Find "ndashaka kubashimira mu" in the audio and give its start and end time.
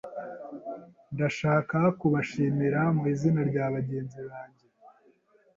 1.13-3.03